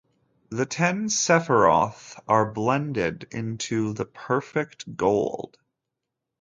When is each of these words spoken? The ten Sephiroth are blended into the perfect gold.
The 0.49 0.65
ten 0.65 1.09
Sephiroth 1.09 2.19
are 2.27 2.51
blended 2.51 3.27
into 3.31 3.93
the 3.93 4.05
perfect 4.05 4.97
gold. 4.97 5.59